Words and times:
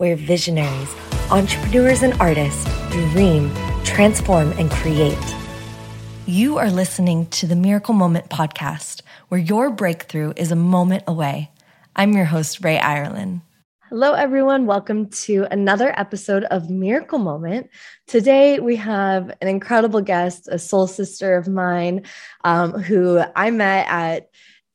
where 0.00 0.16
visionaries, 0.16 0.94
entrepreneurs, 1.30 2.02
and 2.02 2.14
artists 2.14 2.64
dream, 2.90 3.52
transform, 3.84 4.50
and 4.52 4.70
create. 4.70 5.18
You 6.24 6.56
are 6.56 6.70
listening 6.70 7.26
to 7.26 7.46
the 7.46 7.54
Miracle 7.54 7.92
Moment 7.92 8.30
podcast, 8.30 9.02
where 9.28 9.38
your 9.38 9.68
breakthrough 9.68 10.32
is 10.36 10.50
a 10.50 10.56
moment 10.56 11.04
away. 11.06 11.50
I'm 11.94 12.14
your 12.14 12.24
host, 12.24 12.64
Rae 12.64 12.78
Irelan. 12.78 13.42
Hello, 13.90 14.14
everyone. 14.14 14.64
Welcome 14.64 15.10
to 15.26 15.46
another 15.50 15.92
episode 15.98 16.44
of 16.44 16.70
Miracle 16.70 17.18
Moment. 17.18 17.68
Today, 18.06 18.58
we 18.58 18.76
have 18.76 19.30
an 19.42 19.48
incredible 19.48 20.00
guest, 20.00 20.48
a 20.50 20.58
soul 20.58 20.86
sister 20.86 21.36
of 21.36 21.46
mine, 21.46 22.06
um, 22.42 22.72
who 22.72 23.20
I 23.36 23.50
met 23.50 23.86
at 23.90 24.30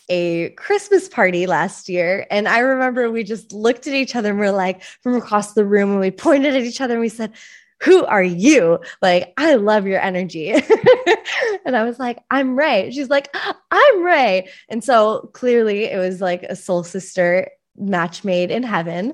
a 0.10 0.50
Christmas 0.52 1.08
party 1.08 1.48
last 1.48 1.90
year. 1.90 2.28
And 2.30 2.48
I 2.48 2.60
remember 2.60 3.10
we 3.10 3.24
just 3.24 3.52
looked 3.52 3.88
at 3.88 3.94
each 3.94 4.16
other 4.16 4.30
and 4.30 4.40
we 4.40 4.48
are 4.48 4.52
like, 4.52 4.84
from 4.84 5.16
across 5.16 5.54
the 5.54 5.66
room, 5.66 5.92
and 5.92 6.00
we 6.00 6.12
pointed 6.12 6.56
at 6.56 6.64
each 6.64 6.82
other 6.82 6.94
and 6.94 7.02
we 7.02 7.10
said, 7.10 7.34
who 7.82 8.06
are 8.06 8.24
you? 8.24 8.80
Like, 9.02 9.34
I 9.38 9.56
love 9.56 9.86
your 9.86 10.00
energy. 10.00 10.52
and 11.66 11.76
I 11.76 11.84
was 11.84 12.00
like, 12.00 12.20
I'm 12.32 12.58
Ray. 12.58 12.92
She's 12.92 13.10
like, 13.10 13.36
I'm 13.72 14.04
Ray. 14.04 14.50
And 14.70 14.84
so 14.84 15.30
clearly 15.34 15.86
it 15.86 15.98
was 15.98 16.22
like 16.22 16.44
a 16.44 16.56
soul 16.56 16.84
sister 16.84 17.50
match 17.78 18.24
made 18.24 18.52
in 18.52 18.64
heaven. 18.64 19.14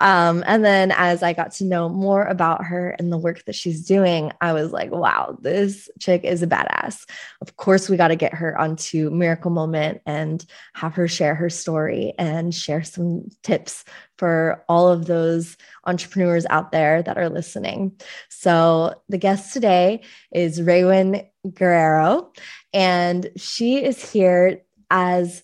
Um, 0.00 0.44
and 0.46 0.64
then 0.64 0.92
as 0.92 1.22
I 1.22 1.32
got 1.32 1.52
to 1.52 1.64
know 1.64 1.88
more 1.88 2.24
about 2.24 2.64
her 2.64 2.90
and 2.98 3.12
the 3.12 3.18
work 3.18 3.44
that 3.44 3.54
she's 3.54 3.84
doing, 3.84 4.32
I 4.40 4.52
was 4.52 4.72
like, 4.72 4.90
wow, 4.90 5.36
this 5.40 5.88
chick 5.98 6.24
is 6.24 6.42
a 6.42 6.46
badass. 6.46 7.08
Of 7.40 7.56
course, 7.56 7.88
we 7.88 7.96
got 7.96 8.08
to 8.08 8.16
get 8.16 8.34
her 8.34 8.58
onto 8.58 9.10
Miracle 9.10 9.50
Moment 9.50 10.00
and 10.06 10.44
have 10.74 10.94
her 10.94 11.08
share 11.08 11.34
her 11.34 11.50
story 11.50 12.14
and 12.18 12.54
share 12.54 12.84
some 12.84 13.28
tips 13.42 13.84
for 14.18 14.64
all 14.68 14.88
of 14.88 15.06
those 15.06 15.56
entrepreneurs 15.84 16.46
out 16.48 16.72
there 16.72 17.02
that 17.02 17.18
are 17.18 17.28
listening. 17.28 17.92
So, 18.28 18.94
the 19.08 19.18
guest 19.18 19.52
today 19.52 20.02
is 20.32 20.60
Raewyn 20.60 21.26
Guerrero, 21.54 22.32
and 22.72 23.30
she 23.36 23.82
is 23.84 24.10
here 24.10 24.62
as 24.90 25.42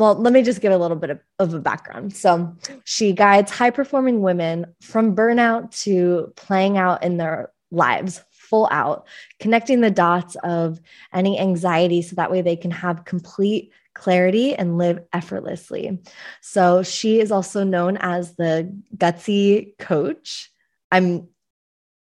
well, 0.00 0.14
let 0.14 0.32
me 0.32 0.42
just 0.42 0.62
give 0.62 0.72
a 0.72 0.78
little 0.78 0.96
bit 0.96 1.10
of, 1.10 1.20
of, 1.38 1.52
a 1.52 1.60
background. 1.60 2.16
So, 2.16 2.56
she 2.84 3.12
guides 3.12 3.50
high 3.50 3.70
performing 3.70 4.22
women 4.22 4.74
from 4.80 5.14
burnout 5.14 5.78
to 5.82 6.32
playing 6.36 6.78
out 6.78 7.02
in 7.02 7.18
their 7.18 7.52
lives 7.70 8.22
full 8.30 8.66
out, 8.72 9.06
connecting 9.38 9.82
the 9.82 9.90
dots 9.90 10.36
of 10.42 10.80
any 11.12 11.38
anxiety 11.38 12.00
so 12.00 12.16
that 12.16 12.30
way 12.30 12.40
they 12.40 12.56
can 12.56 12.70
have 12.70 13.04
complete 13.04 13.72
clarity 13.94 14.54
and 14.54 14.78
live 14.78 15.00
effortlessly. 15.12 15.98
So, 16.40 16.82
she 16.82 17.20
is 17.20 17.30
also 17.30 17.62
known 17.62 17.98
as 17.98 18.34
the 18.36 18.74
gutsy 18.96 19.76
coach. 19.78 20.50
I'm 20.90 21.28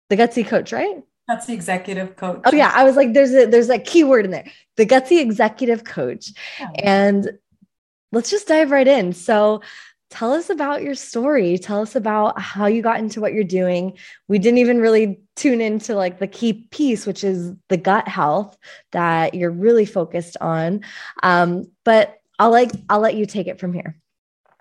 the 0.09 0.17
gutsy 0.17 0.47
coach, 0.47 0.73
right? 0.73 1.03
That's 1.29 1.47
the 1.47 1.55
executive 1.55 2.17
coach. 2.17 2.41
Oh 2.45 2.55
yeah, 2.55 2.71
I 2.75 2.85
was 2.85 2.97
like, 2.97 3.15
there's 3.15 3.35
a 3.35 3.47
there's 3.47 3.71
a 3.71 3.79
keyword 3.79 4.27
in 4.27 4.31
there, 4.31 4.47
the 4.77 4.85
gutsy 4.85 5.21
executive 5.21 5.85
coach, 5.85 6.33
yeah. 6.61 6.69
and 6.79 7.39
let's 8.15 8.31
just 8.31 8.49
dive 8.49 8.71
right 8.71 8.89
in. 8.89 9.13
So, 9.13 9.63
tell 10.11 10.33
us 10.33 10.49
about 10.49 10.83
your 10.83 10.95
story. 10.95 11.59
Tell 11.59 11.83
us 11.83 11.97
about 11.97 12.41
how 12.41 12.67
you 12.67 12.83
got 12.83 13.01
into 13.01 13.21
what 13.21 13.33
you're 13.33 13.43
doing. 13.43 13.99
We 14.29 14.39
didn't 14.39 14.59
even 14.59 14.81
really 14.81 15.21
tune 15.35 15.61
into 15.61 15.97
like 15.97 16.21
the 16.21 16.29
key 16.29 16.69
piece, 16.71 17.05
which 17.05 17.25
is 17.25 17.53
the 17.69 17.77
gut 17.77 18.07
health 18.07 18.57
that 18.93 19.35
you're 19.35 19.51
really 19.51 19.87
focused 19.87 20.37
on. 20.41 20.83
Um, 21.25 21.71
but 21.85 22.21
I'll 22.39 22.53
like 22.53 22.71
I'll 22.89 23.01
let 23.01 23.17
you 23.17 23.27
take 23.27 23.49
it 23.49 23.59
from 23.59 23.73
here. 23.73 24.01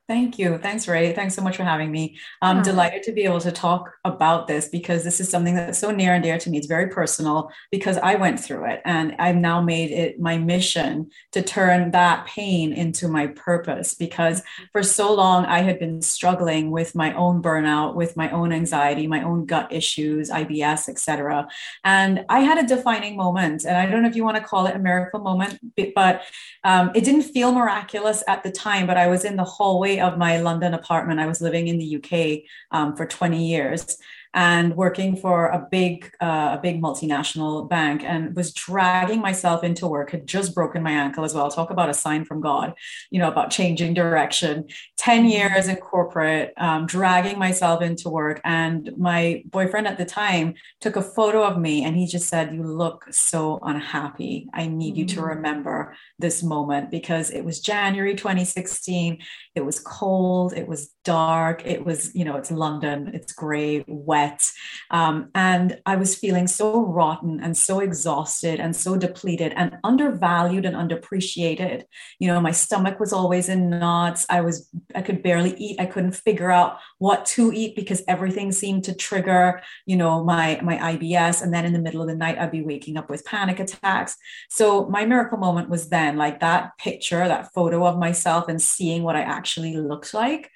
Thank 0.09 0.37
you. 0.37 0.57
Thanks, 0.57 0.85
Rae. 0.85 1.13
Thanks 1.13 1.33
so 1.33 1.41
much 1.41 1.55
for 1.55 1.63
having 1.63 1.89
me. 1.89 2.17
I'm 2.41 2.57
yeah. 2.57 2.63
delighted 2.63 3.03
to 3.03 3.13
be 3.13 3.23
able 3.23 3.39
to 3.39 3.53
talk 3.53 3.89
about 4.03 4.47
this 4.47 4.67
because 4.67 5.05
this 5.05 5.21
is 5.21 5.29
something 5.29 5.55
that's 5.55 5.79
so 5.79 5.91
near 5.91 6.13
and 6.13 6.21
dear 6.21 6.37
to 6.37 6.49
me. 6.49 6.57
It's 6.57 6.67
very 6.67 6.89
personal 6.89 7.49
because 7.71 7.97
I 7.97 8.15
went 8.15 8.37
through 8.37 8.65
it 8.65 8.81
and 8.83 9.15
I've 9.17 9.37
now 9.37 9.61
made 9.61 9.91
it 9.91 10.19
my 10.19 10.37
mission 10.37 11.09
to 11.31 11.41
turn 11.41 11.91
that 11.91 12.25
pain 12.27 12.73
into 12.73 13.07
my 13.07 13.27
purpose 13.27 13.93
because 13.93 14.41
for 14.73 14.83
so 14.83 15.13
long 15.13 15.45
I 15.45 15.59
had 15.59 15.79
been 15.79 16.01
struggling 16.01 16.69
with 16.69 16.95
my 16.95 17.13
own 17.13 17.41
burnout, 17.41 17.95
with 17.95 18.17
my 18.17 18.29
own 18.31 18.51
anxiety, 18.51 19.07
my 19.07 19.23
own 19.23 19.45
gut 19.45 19.71
issues, 19.71 20.29
IBS, 20.29 20.89
etc. 20.89 21.47
And 21.85 22.25
I 22.27 22.41
had 22.41 22.57
a 22.57 22.67
defining 22.67 23.15
moment, 23.15 23.63
and 23.63 23.77
I 23.77 23.85
don't 23.85 24.01
know 24.01 24.09
if 24.09 24.17
you 24.17 24.25
want 24.25 24.35
to 24.35 24.43
call 24.43 24.65
it 24.65 24.75
a 24.75 24.79
miracle 24.79 25.21
moment, 25.21 25.59
but 25.95 26.23
um, 26.65 26.91
it 26.93 27.05
didn't 27.05 27.23
feel 27.23 27.53
miraculous 27.53 28.21
at 28.27 28.43
the 28.43 28.51
time, 28.51 28.85
but 28.85 28.97
I 28.97 29.07
was 29.07 29.23
in 29.23 29.37
the 29.37 29.45
hallway 29.45 29.92
of 29.99 30.17
my 30.17 30.37
London 30.37 30.73
apartment. 30.73 31.19
I 31.19 31.27
was 31.27 31.41
living 31.41 31.67
in 31.67 31.77
the 31.77 31.97
UK 31.97 32.49
um, 32.71 32.95
for 32.95 33.05
20 33.05 33.45
years 33.45 33.97
and 34.33 34.75
working 34.75 35.15
for 35.15 35.47
a 35.47 35.67
big 35.69 36.11
uh, 36.21 36.55
a 36.57 36.59
big 36.61 36.81
multinational 36.81 37.69
bank 37.69 38.03
and 38.03 38.35
was 38.35 38.53
dragging 38.53 39.21
myself 39.21 39.63
into 39.63 39.87
work 39.87 40.11
had 40.11 40.27
just 40.27 40.55
broken 40.55 40.81
my 40.81 40.91
ankle 40.91 41.23
as 41.23 41.33
well. 41.33 41.49
Talk 41.49 41.69
about 41.69 41.89
a 41.89 41.93
sign 41.93 42.25
from 42.25 42.41
god 42.41 42.73
you 43.11 43.19
know 43.19 43.27
about 43.27 43.51
changing 43.51 43.93
direction. 43.93 44.65
10 44.97 45.19
mm-hmm. 45.19 45.25
years 45.27 45.67
in 45.67 45.75
corporate 45.77 46.53
um, 46.57 46.85
dragging 46.85 47.37
myself 47.37 47.81
into 47.81 48.09
work 48.09 48.41
and 48.43 48.91
my 48.97 49.43
boyfriend 49.45 49.87
at 49.87 49.97
the 49.97 50.05
time 50.05 50.53
took 50.81 50.95
a 50.95 51.01
photo 51.01 51.43
of 51.43 51.57
me 51.57 51.83
and 51.83 51.95
he 51.95 52.07
just 52.07 52.27
said 52.27 52.53
you 52.53 52.63
look 52.63 53.05
so 53.11 53.59
unhappy. 53.63 54.47
I 54.53 54.67
need 54.67 54.97
you 54.97 55.05
to 55.05 55.15
mm-hmm. 55.17 55.25
remember 55.25 55.95
this 56.19 56.41
moment 56.41 56.89
because 56.89 57.29
it 57.29 57.43
was 57.43 57.59
january 57.59 58.15
2016 58.15 59.19
it 59.55 59.63
was 59.63 59.79
cold. 59.79 60.53
It 60.53 60.67
was 60.67 60.91
dark. 61.03 61.65
It 61.65 61.85
was 61.85 62.13
you 62.15 62.25
know 62.25 62.37
it's 62.37 62.51
london. 62.51 63.11
It's 63.13 63.33
gray 63.33 63.83
wet 63.87 64.22
wet. 64.23 64.51
Um, 64.91 65.29
and 65.33 65.79
I 65.85 65.95
was 65.95 66.15
feeling 66.15 66.47
so 66.47 66.85
rotten 66.85 67.39
and 67.41 67.57
so 67.57 67.79
exhausted 67.79 68.59
and 68.59 68.75
so 68.75 68.95
depleted 68.95 69.53
and 69.55 69.77
undervalued 69.83 70.65
and 70.65 70.75
underappreciated. 70.75 71.83
You 72.19 72.27
know, 72.27 72.39
my 72.39 72.51
stomach 72.51 72.99
was 72.99 73.13
always 73.13 73.49
in 73.49 73.69
knots. 73.69 74.25
I 74.29 74.41
was, 74.41 74.69
I 74.95 75.01
could 75.01 75.23
barely 75.23 75.55
eat. 75.57 75.79
I 75.79 75.85
couldn't 75.85 76.13
figure 76.15 76.51
out 76.51 76.77
what 76.99 77.25
to 77.27 77.51
eat 77.53 77.75
because 77.75 78.03
everything 78.07 78.51
seemed 78.51 78.83
to 78.85 78.95
trigger, 78.95 79.61
you 79.85 79.97
know, 79.97 80.23
my, 80.23 80.59
my 80.63 80.77
IBS. 80.93 81.41
And 81.41 81.53
then 81.53 81.65
in 81.65 81.73
the 81.73 81.79
middle 81.79 82.01
of 82.01 82.07
the 82.07 82.15
night, 82.15 82.37
I'd 82.37 82.51
be 82.51 82.61
waking 82.61 82.97
up 82.97 83.09
with 83.09 83.25
panic 83.25 83.59
attacks. 83.59 84.15
So 84.49 84.87
my 84.87 85.05
miracle 85.05 85.37
moment 85.37 85.69
was 85.69 85.89
then 85.89 86.17
like 86.17 86.39
that 86.41 86.77
picture, 86.77 87.27
that 87.27 87.53
photo 87.53 87.85
of 87.85 87.97
myself 87.97 88.47
and 88.47 88.61
seeing 88.61 89.03
what 89.03 89.15
I 89.15 89.21
actually 89.21 89.75
looked 89.77 90.13
like 90.13 90.51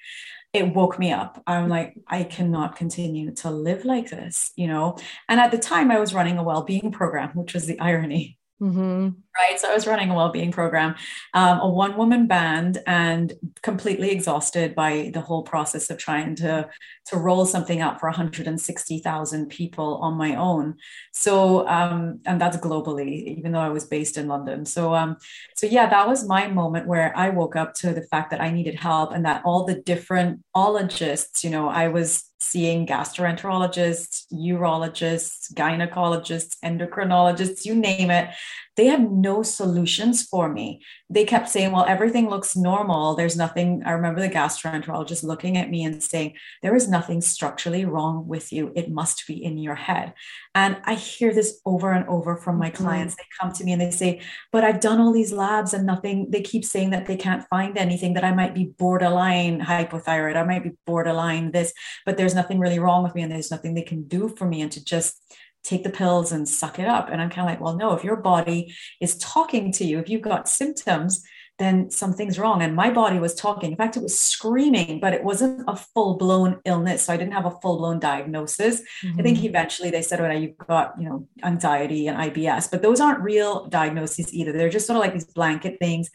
it 0.52 0.74
woke 0.74 0.98
me 0.98 1.12
up. 1.12 1.42
I'm 1.46 1.68
like, 1.68 1.94
I 2.06 2.24
cannot 2.24 2.76
continue 2.76 3.34
to 3.36 3.50
live 3.50 3.84
like 3.84 4.10
this, 4.10 4.52
you 4.56 4.66
know? 4.66 4.96
And 5.28 5.40
at 5.40 5.50
the 5.50 5.58
time, 5.58 5.90
I 5.90 5.98
was 5.98 6.14
running 6.14 6.38
a 6.38 6.42
well 6.42 6.62
being 6.62 6.90
program, 6.90 7.30
which 7.30 7.54
was 7.54 7.66
the 7.66 7.78
irony. 7.80 8.38
Mm-hmm. 8.60 9.10
Right. 9.38 9.60
So 9.60 9.70
I 9.70 9.74
was 9.74 9.86
running 9.86 10.10
a 10.10 10.14
well-being 10.16 10.50
program, 10.50 10.96
um, 11.32 11.60
a 11.60 11.68
one-woman 11.68 12.26
band, 12.26 12.78
and 12.88 13.32
completely 13.62 14.10
exhausted 14.10 14.74
by 14.74 15.12
the 15.14 15.20
whole 15.20 15.44
process 15.44 15.90
of 15.90 15.98
trying 15.98 16.34
to 16.36 16.68
to 17.06 17.16
roll 17.16 17.46
something 17.46 17.80
out 17.80 18.00
for 18.00 18.08
160,000 18.08 19.48
people 19.48 19.96
on 20.02 20.14
my 20.14 20.34
own. 20.34 20.74
So, 21.12 21.66
um, 21.66 22.20
and 22.26 22.40
that's 22.40 22.58
globally, 22.58 23.38
even 23.38 23.52
though 23.52 23.60
I 23.60 23.70
was 23.70 23.86
based 23.86 24.18
in 24.18 24.28
London. 24.28 24.66
So, 24.66 24.94
um, 24.94 25.16
so 25.56 25.66
yeah, 25.66 25.88
that 25.88 26.06
was 26.06 26.26
my 26.26 26.48
moment 26.48 26.86
where 26.86 27.16
I 27.16 27.30
woke 27.30 27.56
up 27.56 27.72
to 27.74 27.94
the 27.94 28.02
fact 28.02 28.30
that 28.32 28.42
I 28.42 28.50
needed 28.50 28.74
help, 28.74 29.12
and 29.12 29.24
that 29.24 29.42
all 29.44 29.64
the 29.64 29.76
different 29.76 30.42
ologists, 30.54 31.44
you 31.44 31.50
know, 31.50 31.68
I 31.68 31.88
was 31.88 32.24
seeing 32.40 32.86
gastroenterologists, 32.86 34.26
urologists, 34.32 35.52
gynecologists, 35.52 36.56
endocrinologists, 36.64 37.64
you 37.64 37.74
name 37.74 38.10
it. 38.10 38.30
They 38.78 38.86
had 38.86 39.10
no 39.10 39.42
solutions 39.42 40.22
for 40.22 40.48
me. 40.48 40.80
They 41.10 41.24
kept 41.24 41.48
saying, 41.48 41.72
Well, 41.72 41.84
everything 41.88 42.30
looks 42.30 42.54
normal. 42.54 43.16
There's 43.16 43.36
nothing. 43.36 43.82
I 43.84 43.90
remember 43.90 44.20
the 44.20 44.28
gastroenterologist 44.28 45.24
looking 45.24 45.56
at 45.56 45.68
me 45.68 45.82
and 45.82 46.00
saying, 46.00 46.34
There 46.62 46.76
is 46.76 46.88
nothing 46.88 47.20
structurally 47.20 47.84
wrong 47.84 48.28
with 48.28 48.52
you. 48.52 48.72
It 48.76 48.88
must 48.88 49.26
be 49.26 49.42
in 49.42 49.58
your 49.58 49.74
head. 49.74 50.14
And 50.54 50.76
I 50.84 50.94
hear 50.94 51.34
this 51.34 51.60
over 51.66 51.90
and 51.90 52.08
over 52.08 52.36
from 52.36 52.56
my 52.56 52.70
mm-hmm. 52.70 52.84
clients. 52.84 53.16
They 53.16 53.24
come 53.40 53.52
to 53.54 53.64
me 53.64 53.72
and 53.72 53.80
they 53.82 53.90
say, 53.90 54.20
But 54.52 54.62
I've 54.62 54.78
done 54.78 55.00
all 55.00 55.12
these 55.12 55.32
labs 55.32 55.74
and 55.74 55.84
nothing. 55.84 56.30
They 56.30 56.42
keep 56.42 56.64
saying 56.64 56.90
that 56.90 57.06
they 57.06 57.16
can't 57.16 57.48
find 57.50 57.76
anything, 57.76 58.14
that 58.14 58.22
I 58.22 58.32
might 58.32 58.54
be 58.54 58.66
borderline 58.78 59.60
hypothyroid. 59.60 60.36
I 60.36 60.44
might 60.44 60.62
be 60.62 60.76
borderline 60.86 61.50
this, 61.50 61.72
but 62.06 62.16
there's 62.16 62.36
nothing 62.36 62.60
really 62.60 62.78
wrong 62.78 63.02
with 63.02 63.16
me 63.16 63.22
and 63.22 63.32
there's 63.32 63.50
nothing 63.50 63.74
they 63.74 63.82
can 63.82 64.04
do 64.04 64.28
for 64.28 64.46
me. 64.46 64.62
And 64.62 64.70
to 64.70 64.84
just 64.84 65.20
take 65.68 65.84
the 65.84 65.90
pills 65.90 66.32
and 66.32 66.48
suck 66.48 66.78
it 66.78 66.88
up. 66.88 67.10
And 67.10 67.20
I'm 67.20 67.30
kind 67.30 67.46
of 67.46 67.52
like, 67.52 67.60
well, 67.60 67.76
no, 67.76 67.92
if 67.94 68.02
your 68.02 68.16
body 68.16 68.74
is 69.00 69.18
talking 69.18 69.70
to 69.72 69.84
you, 69.84 69.98
if 69.98 70.08
you've 70.08 70.22
got 70.22 70.48
symptoms, 70.48 71.22
then 71.58 71.90
something's 71.90 72.38
wrong. 72.38 72.62
And 72.62 72.74
my 72.74 72.88
body 72.88 73.18
was 73.18 73.34
talking. 73.34 73.72
In 73.72 73.76
fact, 73.76 73.96
it 73.96 74.02
was 74.02 74.18
screaming, 74.18 75.00
but 75.00 75.12
it 75.12 75.24
wasn't 75.24 75.64
a 75.66 75.74
full 75.74 76.16
blown 76.16 76.60
illness. 76.64 77.02
So 77.02 77.12
I 77.12 77.16
didn't 77.16 77.32
have 77.32 77.46
a 77.46 77.50
full 77.50 77.78
blown 77.78 77.98
diagnosis. 77.98 78.80
Mm-hmm. 79.02 79.18
I 79.18 79.22
think 79.22 79.38
mm-hmm. 79.38 79.46
eventually 79.46 79.90
they 79.90 80.02
said, 80.02 80.20
well, 80.20 80.38
you've 80.38 80.56
got, 80.56 80.94
you 80.98 81.08
know, 81.08 81.26
anxiety 81.42 82.06
and 82.06 82.16
IBS, 82.16 82.70
but 82.70 82.80
those 82.80 83.00
aren't 83.00 83.20
real 83.20 83.66
diagnoses 83.66 84.32
either. 84.32 84.52
They're 84.52 84.68
just 84.68 84.86
sort 84.86 84.96
of 84.96 85.02
like 85.02 85.14
these 85.14 85.24
blanket 85.24 85.78
things. 85.80 86.10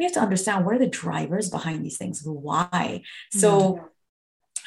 We 0.00 0.04
have 0.04 0.14
to 0.14 0.20
understand 0.20 0.66
what 0.66 0.74
are 0.74 0.80
the 0.80 0.88
drivers 0.88 1.48
behind 1.48 1.84
these 1.84 1.96
things? 1.96 2.22
Why? 2.24 3.02
So, 3.30 3.60
mm-hmm 3.60 3.86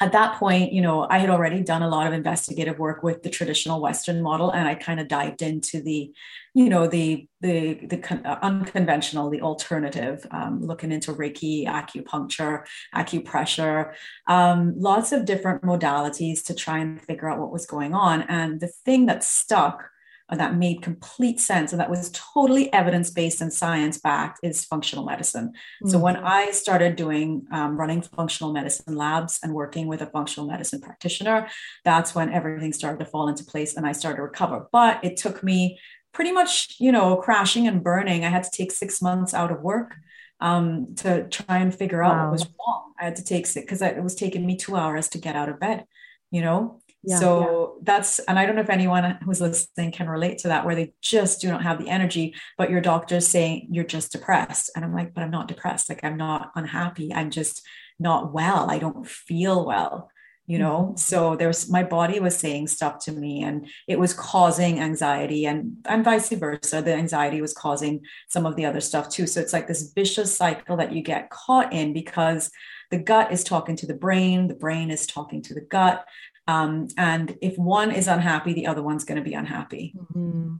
at 0.02 0.10
that 0.10 0.34
point, 0.34 0.72
you 0.72 0.82
know, 0.82 1.06
I 1.08 1.18
had 1.18 1.30
already 1.30 1.62
done 1.62 1.82
a 1.82 1.88
lot 1.88 2.08
of 2.08 2.12
investigative 2.12 2.80
work 2.80 3.04
with 3.04 3.22
the 3.22 3.30
traditional 3.30 3.80
Western 3.80 4.20
model, 4.20 4.50
and 4.50 4.66
I 4.66 4.74
kind 4.74 4.98
of 4.98 5.06
dived 5.06 5.42
into 5.42 5.80
the, 5.80 6.12
you 6.54 6.68
know, 6.68 6.88
the 6.88 7.28
the 7.40 7.74
the 7.74 8.20
uh, 8.28 8.38
unconventional, 8.42 9.30
the 9.30 9.42
alternative, 9.42 10.26
um, 10.32 10.60
looking 10.60 10.90
into 10.90 11.12
Reiki, 11.12 11.66
acupuncture, 11.66 12.66
acupressure, 12.92 13.92
um, 14.26 14.74
lots 14.76 15.12
of 15.12 15.24
different 15.24 15.62
modalities 15.62 16.44
to 16.46 16.54
try 16.54 16.78
and 16.78 17.00
figure 17.00 17.30
out 17.30 17.38
what 17.38 17.52
was 17.52 17.64
going 17.64 17.94
on. 17.94 18.22
And 18.22 18.58
the 18.58 18.72
thing 18.84 19.06
that 19.06 19.22
stuck 19.22 19.88
that 20.30 20.56
made 20.56 20.82
complete 20.82 21.40
sense 21.40 21.72
and 21.72 21.80
that 21.80 21.90
was 21.90 22.10
totally 22.12 22.72
evidence 22.72 23.10
based 23.10 23.40
and 23.40 23.52
science 23.52 23.98
backed 23.98 24.40
is 24.42 24.64
functional 24.64 25.04
medicine. 25.04 25.48
Mm-hmm. 25.48 25.88
So 25.90 25.98
when 25.98 26.16
mm-hmm. 26.16 26.26
I 26.26 26.50
started 26.52 26.96
doing 26.96 27.46
um, 27.52 27.76
running 27.76 28.02
functional 28.02 28.52
medicine 28.52 28.96
labs 28.96 29.40
and 29.42 29.54
working 29.54 29.88
with 29.88 30.00
a 30.00 30.06
functional 30.06 30.48
medicine 30.48 30.80
practitioner, 30.80 31.48
that's 31.84 32.14
when 32.14 32.32
everything 32.32 32.72
started 32.72 33.04
to 33.04 33.10
fall 33.10 33.28
into 33.28 33.44
place 33.44 33.76
and 33.76 33.86
I 33.86 33.92
started 33.92 34.16
to 34.16 34.22
recover. 34.22 34.68
But 34.72 35.04
it 35.04 35.16
took 35.16 35.42
me 35.42 35.78
pretty 36.12 36.32
much, 36.32 36.76
you 36.78 36.92
know, 36.92 37.16
crashing 37.16 37.66
and 37.66 37.82
burning. 37.82 38.24
I 38.24 38.28
had 38.28 38.44
to 38.44 38.50
take 38.50 38.70
six 38.70 39.00
months 39.00 39.34
out 39.34 39.50
of 39.50 39.60
work 39.60 39.96
um, 40.40 40.94
to 40.96 41.28
try 41.28 41.58
and 41.58 41.74
figure 41.74 42.02
out 42.02 42.16
wow. 42.16 42.24
what 42.24 42.32
was 42.32 42.46
wrong. 42.46 42.92
I 43.00 43.04
had 43.04 43.16
to 43.16 43.24
take 43.24 43.46
sick 43.46 43.64
because 43.64 43.82
it 43.82 44.02
was 44.02 44.14
taking 44.14 44.44
me 44.44 44.56
two 44.56 44.76
hours 44.76 45.08
to 45.10 45.18
get 45.18 45.36
out 45.36 45.48
of 45.48 45.58
bed, 45.58 45.86
you 46.30 46.42
know? 46.42 46.81
Yeah, 47.04 47.18
so 47.18 47.74
yeah. 47.78 47.80
that's, 47.82 48.20
and 48.20 48.38
I 48.38 48.46
don't 48.46 48.54
know 48.54 48.62
if 48.62 48.70
anyone 48.70 49.18
who's 49.24 49.40
listening 49.40 49.90
can 49.90 50.08
relate 50.08 50.38
to 50.38 50.48
that, 50.48 50.64
where 50.64 50.76
they 50.76 50.94
just 51.00 51.40
do 51.40 51.48
not 51.48 51.62
have 51.62 51.78
the 51.78 51.88
energy, 51.88 52.34
but 52.56 52.70
your 52.70 52.80
doctor's 52.80 53.26
saying 53.26 53.68
you're 53.70 53.84
just 53.84 54.12
depressed. 54.12 54.70
And 54.76 54.84
I'm 54.84 54.94
like, 54.94 55.12
but 55.12 55.24
I'm 55.24 55.30
not 55.30 55.48
depressed. 55.48 55.88
Like, 55.88 56.04
I'm 56.04 56.16
not 56.16 56.52
unhappy. 56.54 57.12
I'm 57.12 57.30
just 57.30 57.66
not 57.98 58.32
well. 58.32 58.70
I 58.70 58.78
don't 58.78 59.04
feel 59.04 59.66
well, 59.66 60.10
you 60.46 60.60
know? 60.60 60.90
Mm-hmm. 60.90 60.96
So 60.96 61.34
there's, 61.34 61.68
my 61.68 61.82
body 61.82 62.20
was 62.20 62.36
saying 62.36 62.68
stuff 62.68 62.98
to 63.04 63.12
me 63.12 63.42
and 63.42 63.66
it 63.88 63.98
was 63.98 64.14
causing 64.14 64.78
anxiety 64.78 65.44
and, 65.44 65.78
and 65.86 66.04
vice 66.04 66.28
versa. 66.30 66.82
The 66.82 66.94
anxiety 66.94 67.40
was 67.40 67.52
causing 67.52 68.02
some 68.28 68.46
of 68.46 68.54
the 68.54 68.64
other 68.64 68.80
stuff 68.80 69.08
too. 69.08 69.26
So 69.26 69.40
it's 69.40 69.52
like 69.52 69.66
this 69.66 69.92
vicious 69.92 70.36
cycle 70.36 70.76
that 70.76 70.92
you 70.92 71.02
get 71.02 71.30
caught 71.30 71.72
in 71.72 71.92
because 71.92 72.50
the 72.92 72.98
gut 72.98 73.32
is 73.32 73.42
talking 73.42 73.74
to 73.76 73.86
the 73.86 73.94
brain, 73.94 74.48
the 74.48 74.54
brain 74.54 74.90
is 74.90 75.06
talking 75.06 75.42
to 75.42 75.54
the 75.54 75.62
gut. 75.62 76.04
Um, 76.48 76.88
and 76.96 77.36
if 77.40 77.56
one 77.56 77.90
is 77.92 78.08
unhappy, 78.08 78.52
the 78.52 78.66
other 78.66 78.82
one's 78.82 79.04
going 79.04 79.18
to 79.18 79.24
be 79.24 79.34
unhappy. 79.34 79.94
Mm-hmm. 79.96 80.54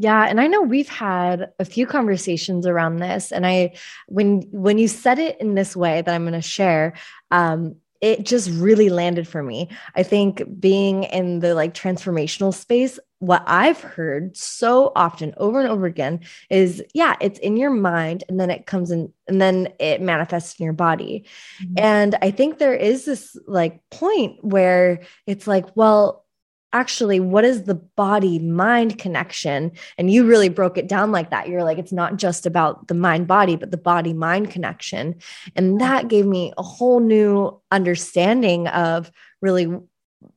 Yeah, 0.00 0.26
and 0.26 0.40
I 0.40 0.46
know 0.46 0.62
we've 0.62 0.88
had 0.88 1.50
a 1.58 1.64
few 1.64 1.84
conversations 1.84 2.66
around 2.66 2.98
this, 2.98 3.32
and 3.32 3.44
I, 3.44 3.74
when 4.06 4.42
when 4.52 4.78
you 4.78 4.86
said 4.86 5.18
it 5.18 5.40
in 5.40 5.56
this 5.56 5.74
way 5.74 6.02
that 6.02 6.14
I'm 6.14 6.22
going 6.22 6.34
to 6.34 6.40
share, 6.40 6.94
um, 7.32 7.74
it 8.00 8.24
just 8.24 8.48
really 8.50 8.90
landed 8.90 9.26
for 9.26 9.42
me. 9.42 9.68
I 9.96 10.04
think 10.04 10.44
being 10.60 11.02
in 11.04 11.40
the 11.40 11.54
like 11.56 11.74
transformational 11.74 12.54
space, 12.54 13.00
what 13.20 13.42
I've 13.46 13.80
heard 13.80 14.36
so 14.36 14.92
often 14.94 15.34
over 15.38 15.60
and 15.60 15.68
over 15.68 15.86
again 15.86 16.20
is 16.50 16.82
yeah, 16.94 17.16
it's 17.20 17.38
in 17.40 17.56
your 17.56 17.70
mind 17.70 18.24
and 18.28 18.38
then 18.38 18.50
it 18.50 18.66
comes 18.66 18.90
in 18.90 19.12
and 19.26 19.40
then 19.40 19.68
it 19.78 20.00
manifests 20.00 20.58
in 20.58 20.64
your 20.64 20.72
body. 20.72 21.24
Mm-hmm. 21.62 21.74
And 21.78 22.14
I 22.22 22.30
think 22.30 22.58
there 22.58 22.74
is 22.74 23.04
this 23.04 23.36
like 23.46 23.80
point 23.90 24.42
where 24.44 25.00
it's 25.26 25.46
like, 25.46 25.76
well, 25.76 26.24
actually 26.72 27.18
what 27.18 27.44
is 27.44 27.62
the 27.62 27.74
body 27.74 28.38
mind 28.38 28.98
connection 28.98 29.72
and 29.96 30.10
you 30.10 30.26
really 30.26 30.50
broke 30.50 30.76
it 30.76 30.86
down 30.86 31.10
like 31.10 31.30
that 31.30 31.48
you're 31.48 31.64
like 31.64 31.78
it's 31.78 31.92
not 31.92 32.16
just 32.16 32.44
about 32.44 32.88
the 32.88 32.94
mind 32.94 33.26
body 33.26 33.56
but 33.56 33.70
the 33.70 33.78
body 33.78 34.12
mind 34.12 34.50
connection 34.50 35.14
and 35.56 35.80
that 35.80 36.08
gave 36.08 36.26
me 36.26 36.52
a 36.58 36.62
whole 36.62 37.00
new 37.00 37.58
understanding 37.70 38.68
of 38.68 39.10
really 39.40 39.66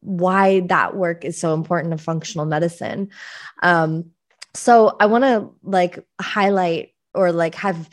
why 0.01 0.61
that 0.61 0.95
work 0.95 1.25
is 1.25 1.39
so 1.39 1.53
important 1.53 1.91
to 1.91 2.03
functional 2.03 2.45
medicine 2.45 3.09
um, 3.63 4.05
so 4.53 4.95
i 4.99 5.05
want 5.05 5.23
to 5.23 5.49
like 5.63 6.05
highlight 6.19 6.93
or 7.13 7.31
like 7.31 7.55
have 7.55 7.89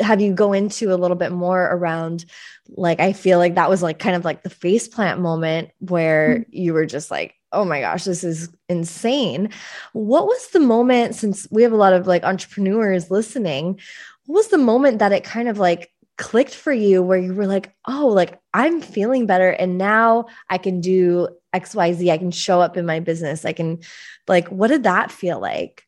have 0.00 0.20
you 0.20 0.32
go 0.32 0.52
into 0.52 0.92
a 0.92 0.96
little 0.96 1.16
bit 1.16 1.32
more 1.32 1.64
around 1.64 2.24
like 2.68 3.00
i 3.00 3.12
feel 3.12 3.38
like 3.38 3.54
that 3.54 3.70
was 3.70 3.82
like 3.82 3.98
kind 3.98 4.16
of 4.16 4.24
like 4.24 4.42
the 4.42 4.50
face 4.50 4.88
plant 4.88 5.20
moment 5.20 5.70
where 5.80 6.38
mm-hmm. 6.38 6.50
you 6.50 6.72
were 6.72 6.86
just 6.86 7.10
like 7.10 7.34
oh 7.54 7.64
my 7.64 7.80
gosh, 7.80 8.04
this 8.04 8.24
is 8.24 8.50
insane. 8.68 9.48
What 9.92 10.26
was 10.26 10.48
the 10.48 10.60
moment, 10.60 11.14
since 11.14 11.48
we 11.50 11.62
have 11.62 11.72
a 11.72 11.76
lot 11.76 11.92
of 11.92 12.06
like 12.06 12.24
entrepreneurs 12.24 13.10
listening, 13.10 13.80
what 14.26 14.36
was 14.36 14.48
the 14.48 14.58
moment 14.58 14.98
that 14.98 15.12
it 15.12 15.24
kind 15.24 15.48
of 15.48 15.58
like 15.58 15.90
clicked 16.16 16.54
for 16.54 16.72
you 16.72 17.02
where 17.02 17.18
you 17.18 17.34
were 17.34 17.46
like, 17.46 17.74
oh, 17.86 18.08
like 18.08 18.40
I'm 18.52 18.80
feeling 18.80 19.26
better 19.26 19.50
and 19.50 19.78
now 19.78 20.26
I 20.48 20.58
can 20.58 20.80
do 20.80 21.28
XYZ. 21.54 22.10
I 22.10 22.18
can 22.18 22.30
show 22.30 22.60
up 22.60 22.76
in 22.76 22.86
my 22.86 23.00
business. 23.00 23.44
I 23.44 23.52
can, 23.52 23.80
like, 24.28 24.48
what 24.48 24.68
did 24.68 24.84
that 24.84 25.10
feel 25.10 25.40
like? 25.40 25.84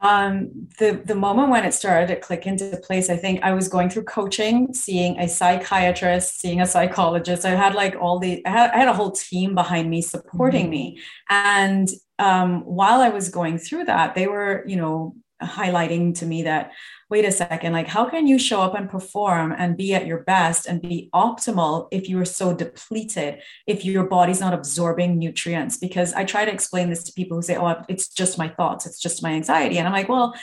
um, 0.00 0.50
the 0.78 1.02
the 1.04 1.14
moment 1.14 1.50
when 1.50 1.64
it 1.64 1.74
started 1.74 2.06
to 2.08 2.20
click 2.20 2.46
into 2.46 2.76
place, 2.76 3.10
I 3.10 3.16
think 3.16 3.42
I 3.42 3.52
was 3.52 3.68
going 3.68 3.90
through 3.90 4.04
coaching, 4.04 4.72
seeing 4.72 5.18
a 5.18 5.28
psychiatrist, 5.28 6.40
seeing 6.40 6.60
a 6.60 6.66
psychologist. 6.66 7.44
I 7.44 7.50
had 7.50 7.74
like 7.74 7.96
all 8.00 8.20
the 8.20 8.44
I 8.46 8.50
had, 8.50 8.70
I 8.70 8.78
had 8.78 8.88
a 8.88 8.92
whole 8.92 9.10
team 9.10 9.54
behind 9.54 9.90
me 9.90 10.00
supporting 10.02 10.64
mm-hmm. 10.64 10.70
me, 10.70 11.00
and 11.28 11.88
um, 12.20 12.62
while 12.62 13.00
I 13.00 13.08
was 13.08 13.28
going 13.28 13.58
through 13.58 13.84
that, 13.86 14.14
they 14.14 14.28
were 14.28 14.62
you 14.68 14.76
know 14.76 15.16
highlighting 15.42 16.18
to 16.18 16.26
me 16.26 16.42
that 16.42 16.72
wait 17.10 17.24
a 17.24 17.32
second, 17.32 17.72
like 17.72 17.86
how 17.86 18.04
can 18.04 18.26
you 18.26 18.38
show 18.38 18.60
up 18.60 18.74
and 18.74 18.90
perform 18.90 19.52
and 19.56 19.76
be 19.76 19.94
at 19.94 20.06
your 20.06 20.22
best 20.24 20.66
and 20.66 20.82
be 20.82 21.08
optimal 21.14 21.88
if 21.90 22.08
you 22.08 22.20
are 22.20 22.24
so 22.24 22.54
depleted, 22.54 23.40
if 23.66 23.84
your 23.84 24.04
body's 24.04 24.40
not 24.40 24.52
absorbing 24.52 25.18
nutrients? 25.18 25.78
Because 25.78 26.12
I 26.12 26.24
try 26.24 26.44
to 26.44 26.52
explain 26.52 26.90
this 26.90 27.04
to 27.04 27.12
people 27.12 27.38
who 27.38 27.42
say, 27.42 27.56
oh, 27.56 27.82
it's 27.88 28.08
just 28.08 28.36
my 28.36 28.48
thoughts, 28.48 28.84
it's 28.84 29.00
just 29.00 29.22
my 29.22 29.30
anxiety. 29.30 29.78
And 29.78 29.86
I'm 29.86 29.94
like, 29.94 30.08
well, 30.08 30.34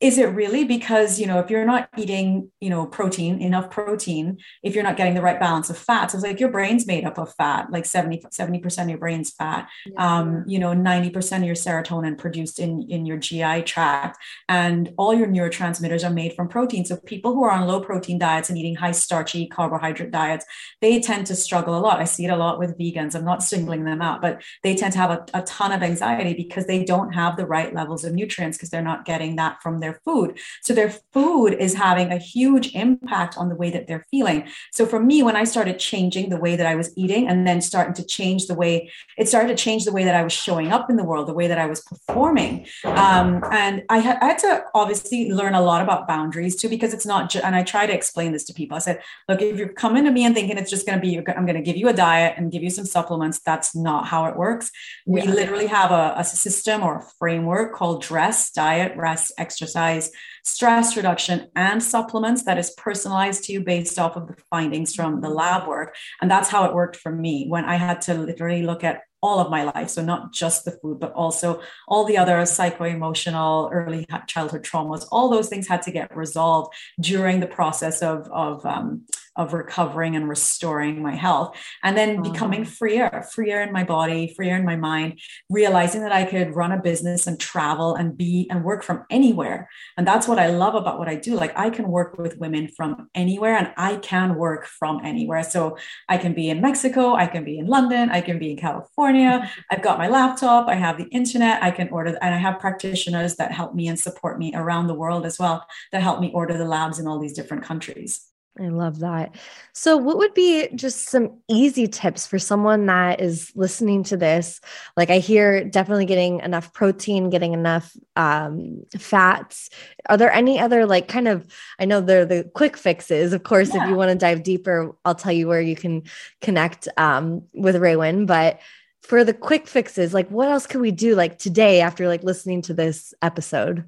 is 0.00 0.16
it 0.16 0.26
really 0.26 0.64
because 0.64 1.18
you 1.18 1.26
know 1.26 1.40
if 1.40 1.50
you're 1.50 1.64
not 1.64 1.88
eating 1.96 2.50
you 2.60 2.70
know 2.70 2.86
protein 2.86 3.40
enough 3.40 3.68
protein 3.70 4.38
if 4.62 4.74
you're 4.74 4.84
not 4.84 4.96
getting 4.96 5.14
the 5.14 5.22
right 5.22 5.40
balance 5.40 5.70
of 5.70 5.76
fats 5.76 6.14
it's 6.14 6.22
like 6.22 6.38
your 6.38 6.50
brain's 6.50 6.86
made 6.86 7.04
up 7.04 7.18
of 7.18 7.34
fat 7.34 7.70
like 7.72 7.84
70 7.84 8.18
70% 8.30 8.82
of 8.82 8.88
your 8.88 8.98
brain's 8.98 9.30
fat. 9.30 9.68
Yeah. 9.86 10.18
um, 10.18 10.44
you 10.46 10.58
know 10.58 10.70
90% 10.72 11.38
of 11.38 11.44
your 11.44 11.54
serotonin 11.54 12.16
produced 12.16 12.58
in 12.58 12.82
in 12.88 13.06
your 13.06 13.16
gi 13.16 13.62
tract 13.62 14.18
and 14.48 14.92
all 14.96 15.14
your 15.14 15.26
neurotransmitters 15.26 16.06
are 16.06 16.12
made 16.12 16.34
from 16.34 16.48
protein. 16.48 16.84
So 16.84 16.96
people 16.96 17.34
who 17.34 17.44
are 17.44 17.50
on 17.50 17.66
low 17.66 17.80
protein 17.80 18.18
diets 18.18 18.48
and 18.48 18.58
eating 18.58 18.76
high 18.76 18.92
starchy 18.92 19.46
carbohydrate 19.46 20.10
diets 20.10 20.44
they 20.80 21.00
tend 21.00 21.26
to 21.26 21.34
struggle 21.34 21.76
a 21.76 21.80
lot. 21.80 22.00
I 22.00 22.04
see 22.04 22.24
it 22.24 22.30
a 22.30 22.36
lot 22.36 22.58
with 22.58 22.78
vegans. 22.78 23.14
I'm 23.14 23.24
not 23.24 23.42
singling 23.42 23.84
them 23.84 24.00
out 24.00 24.22
but 24.22 24.42
they 24.62 24.74
tend 24.76 24.92
to 24.92 24.98
have 24.98 25.10
a, 25.10 25.24
a 25.34 25.42
ton 25.42 25.72
of 25.72 25.82
anxiety 25.82 26.34
because 26.34 26.66
they 26.66 26.84
don't 26.84 27.12
have 27.12 27.36
the 27.36 27.46
right 27.46 27.74
levels 27.74 28.04
of 28.04 28.14
nutrients 28.14 28.56
because 28.56 28.70
they're 28.70 28.82
not 28.82 29.04
getting 29.04 29.36
that 29.36 29.60
from 29.62 29.80
their 29.80 29.87
their 29.88 30.00
food. 30.06 30.28
So 30.66 30.70
their 30.74 30.92
food 31.14 31.50
is 31.66 31.72
having 31.74 32.08
a 32.12 32.18
huge 32.34 32.66
impact 32.74 33.32
on 33.40 33.46
the 33.48 33.58
way 33.62 33.70
that 33.74 33.86
they're 33.86 34.06
feeling. 34.10 34.38
So 34.76 34.82
for 34.92 35.00
me, 35.00 35.16
when 35.22 35.36
I 35.42 35.44
started 35.44 35.78
changing 35.78 36.26
the 36.28 36.42
way 36.44 36.52
that 36.56 36.68
I 36.72 36.74
was 36.80 36.88
eating 37.02 37.22
and 37.28 37.38
then 37.46 37.60
starting 37.60 37.94
to 38.00 38.04
change 38.04 38.46
the 38.46 38.58
way 38.62 38.90
it 39.16 39.28
started 39.28 39.48
to 39.48 39.62
change 39.66 39.82
the 39.84 39.92
way 39.92 40.04
that 40.04 40.14
I 40.14 40.22
was 40.22 40.32
showing 40.32 40.72
up 40.76 40.90
in 40.90 40.96
the 40.96 41.08
world, 41.10 41.26
the 41.26 41.38
way 41.40 41.48
that 41.48 41.58
I 41.58 41.66
was 41.66 41.80
performing. 41.80 42.66
Um, 42.84 43.42
and 43.50 43.74
I 43.88 43.98
had, 43.98 44.18
I 44.22 44.26
had 44.26 44.38
to 44.38 44.64
obviously 44.74 45.20
learn 45.40 45.54
a 45.54 45.62
lot 45.70 45.82
about 45.82 46.06
boundaries 46.06 46.54
too, 46.60 46.68
because 46.68 46.92
it's 46.96 47.06
not, 47.06 47.30
ju- 47.30 47.44
and 47.46 47.54
I 47.56 47.62
try 47.62 47.86
to 47.86 47.94
explain 48.00 48.32
this 48.32 48.44
to 48.44 48.52
people. 48.52 48.76
I 48.76 48.80
said, 48.80 49.02
look, 49.28 49.40
if 49.42 49.56
you're 49.58 49.76
coming 49.84 50.04
to 50.04 50.10
me 50.10 50.24
and 50.24 50.34
thinking 50.34 50.58
it's 50.58 50.70
just 50.70 50.86
going 50.86 50.98
to 50.98 51.04
be, 51.08 51.16
I'm 51.18 51.46
going 51.46 51.62
to 51.62 51.68
give 51.68 51.76
you 51.76 51.88
a 51.88 51.92
diet 51.92 52.34
and 52.36 52.52
give 52.52 52.62
you 52.62 52.70
some 52.70 52.86
supplements, 52.86 53.40
that's 53.40 53.74
not 53.74 54.06
how 54.06 54.26
it 54.26 54.36
works. 54.36 54.70
We 55.06 55.22
yeah. 55.22 55.30
literally 55.30 55.66
have 55.66 55.90
a, 55.90 56.14
a 56.16 56.24
system 56.24 56.82
or 56.82 56.98
a 56.98 57.04
framework 57.18 57.74
called 57.74 58.02
DRESS, 58.02 58.52
diet, 58.52 58.96
rest, 58.96 59.32
exercise 59.38 59.77
exercise, 59.78 60.10
stress 60.44 60.96
reduction, 60.96 61.48
and 61.54 61.82
supplements 61.82 62.44
that 62.44 62.58
is 62.58 62.70
personalized 62.70 63.44
to 63.44 63.52
you 63.52 63.60
based 63.60 63.98
off 63.98 64.16
of 64.16 64.26
the 64.26 64.36
findings 64.50 64.94
from 64.94 65.20
the 65.20 65.28
lab 65.28 65.68
work. 65.68 65.94
And 66.20 66.30
that's 66.30 66.48
how 66.48 66.64
it 66.64 66.74
worked 66.74 66.96
for 66.96 67.12
me 67.12 67.46
when 67.48 67.64
I 67.64 67.76
had 67.76 68.00
to 68.02 68.14
literally 68.14 68.62
look 68.62 68.84
at 68.84 69.02
all 69.20 69.40
of 69.40 69.50
my 69.50 69.64
life. 69.64 69.88
So 69.90 70.02
not 70.02 70.32
just 70.32 70.64
the 70.64 70.70
food, 70.70 71.00
but 71.00 71.12
also 71.12 71.60
all 71.88 72.04
the 72.04 72.18
other 72.18 72.44
psycho-emotional 72.46 73.70
early 73.72 74.06
childhood 74.28 74.62
traumas. 74.62 75.06
All 75.10 75.28
those 75.28 75.48
things 75.48 75.66
had 75.66 75.82
to 75.82 75.90
get 75.90 76.16
resolved 76.16 76.72
during 77.00 77.40
the 77.40 77.48
process 77.48 78.00
of, 78.00 78.28
of 78.30 78.64
um, 78.64 79.02
of 79.38 79.54
recovering 79.54 80.14
and 80.16 80.28
restoring 80.28 81.02
my 81.02 81.14
health 81.14 81.56
and 81.82 81.96
then 81.96 82.22
becoming 82.22 82.64
mm. 82.64 82.68
freer 82.68 83.24
freer 83.32 83.62
in 83.62 83.72
my 83.72 83.84
body 83.84 84.32
freer 84.36 84.56
in 84.56 84.64
my 84.64 84.76
mind 84.76 85.18
realizing 85.48 86.02
that 86.02 86.12
i 86.12 86.24
could 86.24 86.54
run 86.54 86.72
a 86.72 86.82
business 86.82 87.26
and 87.26 87.40
travel 87.40 87.94
and 87.94 88.16
be 88.16 88.46
and 88.50 88.64
work 88.64 88.82
from 88.82 89.04
anywhere. 89.10 89.68
And 89.96 90.06
that's 90.06 90.28
what 90.28 90.38
i 90.38 90.48
love 90.48 90.74
about 90.74 90.98
what 90.98 91.08
i 91.08 91.14
do. 91.14 91.34
Like 91.34 91.56
i 91.56 91.70
can 91.70 91.88
work 91.88 92.18
with 92.18 92.38
women 92.38 92.68
from 92.68 93.08
anywhere 93.14 93.56
and 93.56 93.72
i 93.76 93.96
can 93.96 94.36
work 94.36 94.66
from 94.66 95.00
anywhere. 95.04 95.42
So 95.42 95.78
i 96.08 96.16
can 96.18 96.34
be 96.34 96.50
in 96.50 96.60
mexico 96.60 97.14
i 97.14 97.26
can 97.26 97.44
be 97.44 97.58
in 97.58 97.66
london 97.66 98.10
i 98.10 98.20
can 98.20 98.38
be 98.38 98.50
in 98.50 98.56
california. 98.56 99.50
I've 99.70 99.82
got 99.82 99.98
my 99.98 100.08
laptop 100.08 100.68
i 100.68 100.74
have 100.74 100.98
the 100.98 101.08
internet 101.08 101.62
i 101.62 101.70
can 101.70 101.88
order 101.90 102.16
and 102.20 102.34
i 102.34 102.38
have 102.38 102.58
practitioners 102.58 103.36
that 103.36 103.52
help 103.52 103.74
me 103.74 103.88
and 103.88 103.98
support 103.98 104.38
me 104.38 104.52
around 104.54 104.86
the 104.86 104.94
world 104.94 105.24
as 105.26 105.38
well 105.38 105.66
that 105.92 106.02
help 106.02 106.20
me 106.20 106.30
order 106.34 106.56
the 106.56 106.64
labs 106.64 106.98
in 106.98 107.06
all 107.06 107.18
these 107.18 107.32
different 107.32 107.62
countries 107.62 108.28
I 108.60 108.68
love 108.68 108.98
that. 109.00 109.36
So, 109.72 109.96
what 109.96 110.18
would 110.18 110.34
be 110.34 110.68
just 110.74 111.08
some 111.08 111.38
easy 111.48 111.86
tips 111.86 112.26
for 112.26 112.38
someone 112.38 112.86
that 112.86 113.20
is 113.20 113.52
listening 113.54 114.02
to 114.04 114.16
this? 114.16 114.60
Like, 114.96 115.10
I 115.10 115.18
hear 115.18 115.64
definitely 115.64 116.06
getting 116.06 116.40
enough 116.40 116.72
protein, 116.72 117.30
getting 117.30 117.52
enough 117.52 117.96
um, 118.16 118.82
fats. 118.98 119.70
Are 120.08 120.16
there 120.16 120.32
any 120.32 120.58
other, 120.58 120.86
like, 120.86 121.06
kind 121.06 121.28
of, 121.28 121.46
I 121.78 121.84
know 121.84 122.00
they're 122.00 122.26
the 122.26 122.50
quick 122.54 122.76
fixes. 122.76 123.32
Of 123.32 123.44
course, 123.44 123.72
yeah. 123.72 123.84
if 123.84 123.88
you 123.88 123.94
want 123.94 124.10
to 124.10 124.16
dive 124.16 124.42
deeper, 124.42 124.92
I'll 125.04 125.14
tell 125.14 125.32
you 125.32 125.46
where 125.46 125.60
you 125.60 125.76
can 125.76 126.02
connect 126.40 126.88
um, 126.96 127.42
with 127.54 127.76
Raewyn. 127.76 128.26
But 128.26 128.60
for 129.02 129.22
the 129.22 129.34
quick 129.34 129.68
fixes, 129.68 130.12
like, 130.12 130.28
what 130.30 130.48
else 130.48 130.66
can 130.66 130.80
we 130.80 130.90
do, 130.90 131.14
like, 131.14 131.38
today 131.38 131.80
after, 131.80 132.08
like, 132.08 132.24
listening 132.24 132.62
to 132.62 132.74
this 132.74 133.14
episode? 133.22 133.84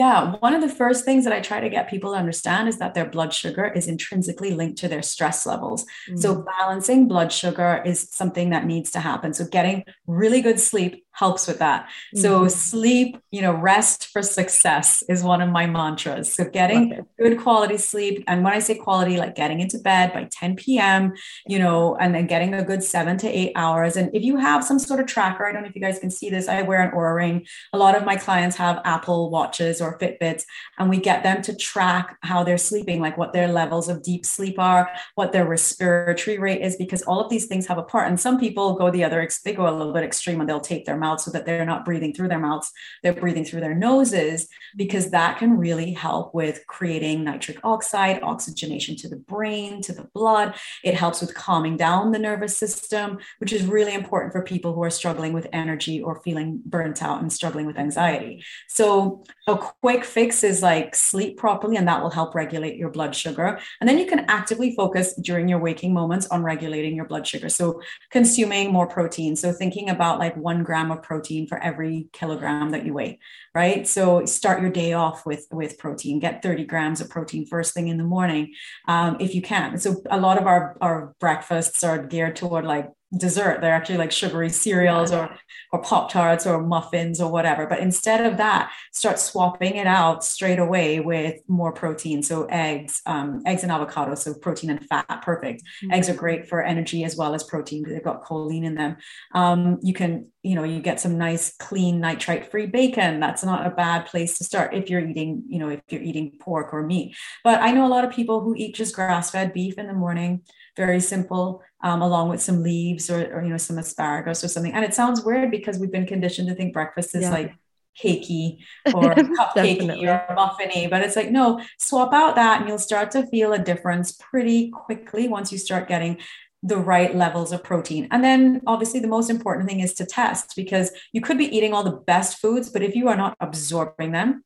Yeah, 0.00 0.36
one 0.36 0.54
of 0.54 0.62
the 0.62 0.68
first 0.70 1.04
things 1.04 1.24
that 1.24 1.32
I 1.34 1.40
try 1.40 1.60
to 1.60 1.68
get 1.68 1.90
people 1.90 2.12
to 2.12 2.16
understand 2.16 2.70
is 2.70 2.78
that 2.78 2.94
their 2.94 3.04
blood 3.04 3.34
sugar 3.34 3.66
is 3.66 3.86
intrinsically 3.86 4.52
linked 4.52 4.78
to 4.78 4.88
their 4.88 5.02
stress 5.02 5.44
levels. 5.44 5.84
Mm-hmm. 6.08 6.16
So, 6.16 6.36
mm. 6.36 6.46
balancing 6.46 7.06
blood 7.06 7.30
sugar 7.30 7.82
is 7.84 8.08
something 8.10 8.48
that 8.48 8.64
needs 8.64 8.90
to 8.92 9.00
happen. 9.00 9.34
So, 9.34 9.44
getting 9.44 9.84
really 10.06 10.40
good 10.40 10.58
sleep 10.58 11.04
helps 11.12 11.46
with 11.46 11.58
that. 11.58 11.84
Mm-hmm. 11.84 12.20
So 12.20 12.48
sleep, 12.48 13.18
you 13.30 13.42
know, 13.42 13.52
rest 13.52 14.06
for 14.06 14.22
success 14.22 15.02
is 15.08 15.22
one 15.22 15.40
of 15.40 15.50
my 15.50 15.66
mantras. 15.66 16.32
So 16.32 16.44
getting 16.44 17.06
good 17.18 17.38
quality 17.38 17.76
sleep. 17.76 18.24
And 18.26 18.42
when 18.42 18.52
I 18.52 18.58
say 18.58 18.76
quality, 18.76 19.16
like 19.18 19.34
getting 19.34 19.60
into 19.60 19.78
bed 19.78 20.12
by 20.12 20.28
10 20.30 20.56
p.m., 20.56 21.12
you 21.46 21.58
know, 21.58 21.96
and 21.96 22.14
then 22.14 22.26
getting 22.26 22.54
a 22.54 22.64
good 22.64 22.82
seven 22.82 23.18
to 23.18 23.28
eight 23.28 23.52
hours. 23.54 23.96
And 23.96 24.10
if 24.14 24.22
you 24.22 24.36
have 24.38 24.64
some 24.64 24.78
sort 24.78 25.00
of 25.00 25.06
tracker, 25.06 25.46
I 25.46 25.52
don't 25.52 25.62
know 25.62 25.68
if 25.68 25.74
you 25.74 25.82
guys 25.82 25.98
can 25.98 26.10
see 26.10 26.30
this, 26.30 26.48
I 26.48 26.62
wear 26.62 26.82
an 26.82 26.92
Oura 26.92 27.14
ring. 27.14 27.46
A 27.72 27.78
lot 27.78 27.94
of 27.94 28.04
my 28.04 28.16
clients 28.16 28.56
have 28.56 28.80
Apple 28.84 29.30
watches 29.30 29.80
or 29.80 29.98
Fitbits, 29.98 30.44
and 30.78 30.88
we 30.88 30.98
get 30.98 31.22
them 31.22 31.42
to 31.42 31.54
track 31.54 32.16
how 32.22 32.42
they're 32.44 32.58
sleeping, 32.58 33.00
like 33.00 33.18
what 33.18 33.32
their 33.32 33.48
levels 33.48 33.88
of 33.88 34.02
deep 34.02 34.24
sleep 34.24 34.58
are, 34.58 34.90
what 35.16 35.32
their 35.32 35.46
respiratory 35.46 36.38
rate 36.38 36.62
is, 36.62 36.76
because 36.76 37.02
all 37.02 37.20
of 37.20 37.30
these 37.30 37.46
things 37.46 37.66
have 37.66 37.78
a 37.78 37.82
part. 37.82 38.08
And 38.08 38.18
some 38.18 38.38
people 38.38 38.74
go 38.74 38.90
the 38.90 39.04
other, 39.04 39.28
they 39.44 39.52
go 39.52 39.68
a 39.68 39.76
little 39.76 39.92
bit 39.92 40.04
extreme 40.04 40.40
and 40.40 40.48
they'll 40.48 40.60
take 40.60 40.86
their 40.86 40.96
mouth 40.96 41.09
so 41.18 41.30
that 41.30 41.46
they're 41.46 41.64
not 41.64 41.84
breathing 41.84 42.12
through 42.12 42.28
their 42.28 42.38
mouths, 42.38 42.70
they're 43.02 43.12
breathing 43.12 43.44
through 43.44 43.60
their 43.60 43.74
noses, 43.74 44.48
because 44.76 45.10
that 45.10 45.38
can 45.38 45.58
really 45.58 45.92
help 45.92 46.34
with 46.34 46.66
creating 46.66 47.24
nitric 47.24 47.58
oxide, 47.64 48.22
oxygenation 48.22 48.96
to 48.96 49.08
the 49.08 49.16
brain, 49.16 49.80
to 49.82 49.92
the 49.92 50.04
blood. 50.14 50.54
It 50.84 50.94
helps 50.94 51.20
with 51.20 51.34
calming 51.34 51.76
down 51.76 52.12
the 52.12 52.18
nervous 52.18 52.56
system, 52.56 53.18
which 53.38 53.52
is 53.52 53.64
really 53.64 53.94
important 53.94 54.32
for 54.32 54.42
people 54.42 54.74
who 54.74 54.82
are 54.82 54.90
struggling 54.90 55.32
with 55.32 55.46
energy 55.52 56.00
or 56.02 56.20
feeling 56.22 56.60
burnt 56.64 57.02
out 57.02 57.20
and 57.20 57.32
struggling 57.32 57.66
with 57.66 57.78
anxiety. 57.78 58.44
So, 58.68 59.24
a 59.46 59.56
quick 59.56 60.04
fix 60.04 60.44
is 60.44 60.62
like 60.62 60.94
sleep 60.94 61.36
properly, 61.36 61.76
and 61.76 61.88
that 61.88 62.02
will 62.02 62.10
help 62.10 62.34
regulate 62.34 62.76
your 62.76 62.90
blood 62.90 63.16
sugar. 63.16 63.58
And 63.80 63.88
then 63.88 63.98
you 63.98 64.06
can 64.06 64.20
actively 64.28 64.74
focus 64.74 65.14
during 65.14 65.48
your 65.48 65.58
waking 65.58 65.92
moments 65.92 66.26
on 66.28 66.42
regulating 66.42 66.94
your 66.94 67.06
blood 67.06 67.26
sugar. 67.26 67.48
So, 67.48 67.80
consuming 68.10 68.72
more 68.72 68.86
protein. 68.86 69.36
So, 69.36 69.52
thinking 69.52 69.90
about 69.90 70.18
like 70.18 70.36
one 70.36 70.62
gram 70.62 70.89
of 70.90 71.02
protein 71.02 71.46
for 71.46 71.58
every 71.58 72.08
kilogram 72.12 72.70
that 72.70 72.84
you 72.84 72.94
weigh, 72.94 73.18
right? 73.54 73.86
So 73.86 74.24
start 74.26 74.60
your 74.60 74.70
day 74.70 74.92
off 74.92 75.26
with 75.26 75.46
with 75.50 75.78
protein. 75.78 76.18
Get 76.18 76.42
30 76.42 76.64
grams 76.64 77.00
of 77.00 77.10
protein 77.10 77.46
first 77.46 77.74
thing 77.74 77.88
in 77.88 77.98
the 77.98 78.04
morning, 78.04 78.54
um, 78.88 79.16
if 79.20 79.34
you 79.34 79.42
can. 79.42 79.78
So 79.78 80.02
a 80.10 80.20
lot 80.20 80.38
of 80.38 80.46
our 80.46 80.76
our 80.80 81.14
breakfasts 81.20 81.84
are 81.84 81.98
geared 81.98 82.36
toward 82.36 82.64
like 82.64 82.90
dessert. 83.16 83.60
They're 83.60 83.74
actually 83.74 83.98
like 83.98 84.12
sugary 84.12 84.50
cereals 84.50 85.12
or 85.12 85.36
or 85.72 85.80
pop 85.82 86.10
tarts 86.10 86.46
or 86.46 86.60
muffins 86.62 87.20
or 87.20 87.30
whatever. 87.30 87.66
But 87.66 87.78
instead 87.78 88.24
of 88.26 88.38
that, 88.38 88.72
start 88.92 89.18
swapping 89.18 89.76
it 89.76 89.86
out 89.86 90.24
straight 90.24 90.58
away 90.58 90.98
with 90.98 91.40
more 91.46 91.72
protein. 91.72 92.22
So 92.22 92.46
eggs, 92.46 93.02
um, 93.06 93.42
eggs 93.46 93.62
and 93.62 93.70
avocado. 93.70 94.16
So 94.16 94.34
protein 94.34 94.70
and 94.70 94.84
fat, 94.88 95.22
perfect. 95.22 95.62
Mm-hmm. 95.62 95.92
Eggs 95.92 96.08
are 96.08 96.14
great 96.14 96.48
for 96.48 96.62
energy 96.62 97.04
as 97.04 97.16
well 97.16 97.34
as 97.34 97.44
protein 97.44 97.82
because 97.82 97.94
they've 97.94 98.04
got 98.04 98.24
choline 98.24 98.64
in 98.64 98.74
them. 98.74 98.96
Um, 99.32 99.78
you 99.80 99.94
can, 99.94 100.26
you 100.42 100.56
know, 100.56 100.64
you 100.64 100.80
get 100.80 100.98
some 100.98 101.16
nice, 101.18 101.56
clean, 101.56 102.00
nitrite-free 102.00 102.66
bacon. 102.66 103.20
That's 103.20 103.44
not 103.44 103.66
a 103.66 103.70
bad 103.70 104.06
place 104.06 104.38
to 104.38 104.44
start 104.44 104.74
if 104.74 104.90
you're 104.90 105.06
eating, 105.06 105.44
you 105.46 105.60
know, 105.60 105.68
if 105.68 105.82
you're 105.88 106.02
eating 106.02 106.32
pork 106.40 106.74
or 106.74 106.82
meat. 106.82 107.16
But 107.44 107.60
I 107.60 107.70
know 107.70 107.86
a 107.86 107.88
lot 107.88 108.04
of 108.04 108.10
people 108.10 108.40
who 108.40 108.56
eat 108.56 108.74
just 108.74 108.94
grass-fed 108.94 109.52
beef 109.52 109.78
in 109.78 109.86
the 109.86 109.92
morning 109.92 110.42
very 110.76 111.00
simple, 111.00 111.62
um, 111.82 112.02
along 112.02 112.28
with 112.28 112.40
some 112.40 112.62
leaves 112.62 113.10
or, 113.10 113.34
or, 113.34 113.42
you 113.42 113.50
know, 113.50 113.56
some 113.56 113.78
asparagus 113.78 114.44
or 114.44 114.48
something. 114.48 114.72
And 114.72 114.84
it 114.84 114.94
sounds 114.94 115.22
weird 115.22 115.50
because 115.50 115.78
we've 115.78 115.92
been 115.92 116.06
conditioned 116.06 116.48
to 116.48 116.54
think 116.54 116.72
breakfast 116.72 117.14
is 117.14 117.22
yeah. 117.22 117.30
like 117.30 117.54
cakey 118.00 118.58
or 118.94 119.14
cupcakey 119.14 120.02
or 120.02 120.34
muffiny, 120.34 120.88
but 120.88 121.02
it's 121.02 121.16
like, 121.16 121.30
no, 121.30 121.60
swap 121.78 122.12
out 122.12 122.36
that 122.36 122.60
and 122.60 122.68
you'll 122.68 122.78
start 122.78 123.10
to 123.12 123.26
feel 123.26 123.52
a 123.52 123.58
difference 123.58 124.12
pretty 124.12 124.70
quickly 124.70 125.28
once 125.28 125.52
you 125.52 125.58
start 125.58 125.88
getting 125.88 126.18
the 126.62 126.76
right 126.76 127.14
levels 127.14 127.52
of 127.52 127.64
protein. 127.64 128.06
And 128.10 128.22
then 128.22 128.60
obviously 128.66 129.00
the 129.00 129.08
most 129.08 129.30
important 129.30 129.68
thing 129.68 129.80
is 129.80 129.94
to 129.94 130.04
test 130.04 130.52
because 130.56 130.90
you 131.12 131.20
could 131.20 131.38
be 131.38 131.56
eating 131.56 131.72
all 131.72 131.82
the 131.82 132.02
best 132.06 132.38
foods, 132.38 132.68
but 132.68 132.82
if 132.82 132.94
you 132.94 133.08
are 133.08 133.16
not 133.16 133.34
absorbing 133.40 134.12
them, 134.12 134.44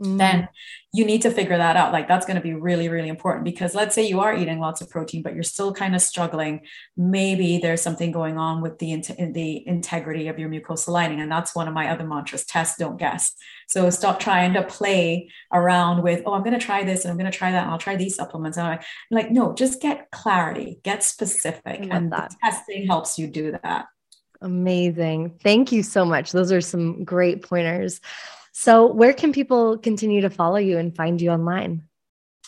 mm. 0.00 0.18
then 0.18 0.48
you 0.92 1.04
need 1.04 1.22
to 1.22 1.30
figure 1.30 1.56
that 1.56 1.76
out. 1.76 1.92
Like 1.92 2.08
that's 2.08 2.26
going 2.26 2.36
to 2.36 2.42
be 2.42 2.54
really, 2.54 2.88
really 2.88 3.08
important 3.08 3.44
because 3.44 3.74
let's 3.74 3.94
say 3.94 4.06
you 4.06 4.20
are 4.20 4.34
eating 4.34 4.60
lots 4.60 4.80
of 4.80 4.88
protein, 4.88 5.22
but 5.22 5.34
you're 5.34 5.42
still 5.42 5.72
kind 5.72 5.94
of 5.94 6.00
struggling. 6.00 6.62
Maybe 6.96 7.58
there's 7.58 7.82
something 7.82 8.12
going 8.12 8.38
on 8.38 8.62
with 8.62 8.78
the 8.78 8.94
the 9.32 9.66
integrity 9.66 10.28
of 10.28 10.38
your 10.38 10.48
mucosal 10.48 10.88
lining, 10.88 11.20
and 11.20 11.30
that's 11.30 11.54
one 11.54 11.68
of 11.68 11.74
my 11.74 11.90
other 11.90 12.06
mantras: 12.06 12.44
test, 12.44 12.78
don't 12.78 12.98
guess. 12.98 13.32
So 13.68 13.90
stop 13.90 14.20
trying 14.20 14.54
to 14.54 14.62
play 14.62 15.30
around 15.52 16.02
with, 16.02 16.22
oh, 16.24 16.34
I'm 16.34 16.44
going 16.44 16.58
to 16.58 16.64
try 16.64 16.84
this 16.84 17.04
and 17.04 17.10
I'm 17.10 17.18
going 17.18 17.30
to 17.30 17.36
try 17.36 17.50
that, 17.50 17.64
and 17.64 17.70
I'll 17.70 17.78
try 17.78 17.96
these 17.96 18.14
supplements. 18.14 18.56
And 18.56 18.66
I'm 18.66 18.78
like, 19.10 19.30
no, 19.30 19.54
just 19.54 19.82
get 19.82 20.10
clarity, 20.12 20.78
get 20.82 21.02
specific, 21.02 21.86
and 21.90 22.12
that. 22.12 22.34
testing 22.42 22.86
helps 22.86 23.18
you 23.18 23.26
do 23.26 23.52
that. 23.62 23.86
Amazing. 24.40 25.38
Thank 25.42 25.72
you 25.72 25.82
so 25.82 26.04
much. 26.04 26.32
Those 26.32 26.52
are 26.52 26.60
some 26.60 27.04
great 27.04 27.42
pointers. 27.42 28.00
So, 28.58 28.90
where 28.90 29.12
can 29.12 29.34
people 29.34 29.76
continue 29.76 30.22
to 30.22 30.30
follow 30.30 30.56
you 30.56 30.78
and 30.78 30.96
find 30.96 31.20
you 31.20 31.28
online? 31.30 31.86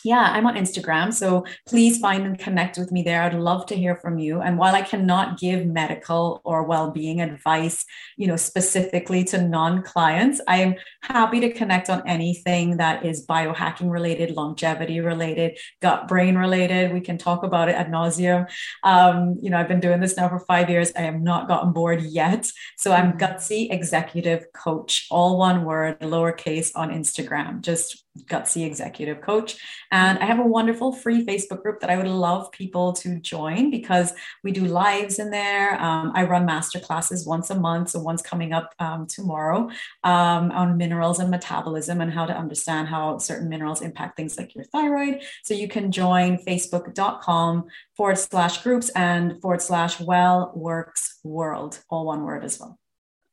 Yeah, 0.04 0.30
I'm 0.32 0.46
on 0.46 0.54
Instagram. 0.54 1.12
So 1.12 1.44
please 1.66 1.98
find 1.98 2.24
and 2.24 2.38
connect 2.38 2.78
with 2.78 2.92
me 2.92 3.02
there. 3.02 3.22
I'd 3.22 3.34
love 3.34 3.66
to 3.66 3.74
hear 3.74 3.96
from 3.96 4.18
you. 4.18 4.40
And 4.40 4.58
while 4.58 4.74
I 4.74 4.82
cannot 4.82 5.38
give 5.38 5.66
medical 5.66 6.40
or 6.44 6.64
well-being 6.64 7.20
advice, 7.20 7.84
you 8.16 8.26
know, 8.26 8.36
specifically 8.36 9.24
to 9.24 9.42
non-clients, 9.42 10.40
I 10.46 10.58
am 10.58 10.74
happy 11.02 11.40
to 11.40 11.52
connect 11.52 11.90
on 11.90 12.02
anything 12.06 12.76
that 12.78 13.04
is 13.04 13.26
biohacking 13.26 13.90
related, 13.90 14.32
longevity 14.32 15.00
related, 15.00 15.58
gut 15.82 16.08
brain 16.08 16.36
related. 16.36 16.92
We 16.92 17.00
can 17.00 17.18
talk 17.18 17.42
about 17.42 17.68
it 17.68 17.74
ad 17.74 17.88
nauseum. 17.88 18.48
Um, 18.84 19.38
you 19.42 19.50
know, 19.50 19.58
I've 19.58 19.68
been 19.68 19.80
doing 19.80 20.00
this 20.00 20.16
now 20.16 20.28
for 20.28 20.40
five 20.40 20.70
years. 20.70 20.92
I 20.96 21.02
have 21.02 21.20
not 21.20 21.48
gotten 21.48 21.72
bored 21.72 22.02
yet. 22.02 22.50
So 22.76 22.92
I'm 22.92 23.12
mm-hmm. 23.12 23.18
Gutsy 23.18 23.72
Executive 23.72 24.46
Coach, 24.52 25.06
all 25.10 25.38
one 25.38 25.64
word, 25.64 26.00
lowercase 26.00 26.70
on 26.74 26.90
Instagram. 26.90 27.60
Just 27.60 28.04
Gutsy 28.26 28.64
Executive 28.64 29.20
Coach. 29.20 29.58
And 29.90 30.18
I 30.18 30.24
have 30.24 30.38
a 30.38 30.46
wonderful 30.46 30.92
free 30.92 31.24
Facebook 31.24 31.62
group 31.62 31.80
that 31.80 31.90
I 31.90 31.96
would 31.96 32.06
love 32.06 32.50
people 32.52 32.92
to 32.94 33.18
join 33.20 33.70
because 33.70 34.12
we 34.42 34.52
do 34.52 34.64
lives 34.64 35.18
in 35.18 35.30
there. 35.30 35.80
Um, 35.80 36.12
I 36.14 36.24
run 36.24 36.46
master 36.46 36.80
classes 36.80 37.26
once 37.26 37.50
a 37.50 37.54
month. 37.54 37.90
So 37.90 38.00
one's 38.00 38.22
coming 38.22 38.52
up 38.52 38.74
um, 38.78 39.06
tomorrow 39.06 39.70
um, 40.04 40.50
on 40.50 40.76
minerals 40.76 41.18
and 41.18 41.30
metabolism 41.30 42.00
and 42.00 42.12
how 42.12 42.26
to 42.26 42.36
understand 42.36 42.88
how 42.88 43.18
certain 43.18 43.48
minerals 43.48 43.82
impact 43.82 44.16
things 44.16 44.38
like 44.38 44.54
your 44.54 44.64
thyroid. 44.64 45.22
So 45.42 45.54
you 45.54 45.68
can 45.68 45.92
join 45.92 46.38
facebook.com 46.38 47.66
forward 47.96 48.18
slash 48.18 48.62
groups 48.62 48.90
and 48.90 49.40
forward 49.40 49.62
slash 49.62 50.00
well 50.00 50.52
works 50.54 51.18
world, 51.24 51.80
all 51.88 52.06
one 52.06 52.24
word 52.24 52.44
as 52.44 52.58
well. 52.58 52.78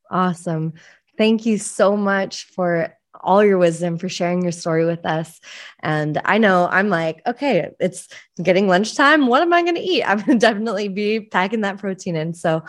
Awesome. 0.10 0.74
Thank 1.18 1.46
you 1.46 1.58
so 1.58 1.96
much 1.96 2.46
for 2.46 2.96
all 3.22 3.44
your 3.44 3.58
wisdom, 3.58 3.98
for 3.98 4.10
sharing 4.10 4.42
your 4.44 4.52
story 4.52 4.86
with 4.86 5.06
us. 5.06 5.40
And 5.82 6.22
I 6.26 6.38
know 6.38 6.68
I'm 6.72 6.90
like, 6.90 7.22
okay, 7.26 7.70
it's 7.80 8.08
getting 8.42 8.68
lunchtime. 8.68 9.28
What 9.28 9.42
am 9.42 9.54
I 9.54 9.64
going 9.64 9.76
to 9.76 9.82
eat? 9.82 10.04
I'm 10.04 10.18
going 10.18 10.40
to 10.40 10.48
definitely 10.48 10.88
be 10.88 11.20
packing 11.20 11.62
that 11.62 11.78
protein 11.78 12.16
in. 12.16 12.34
So 12.34 12.64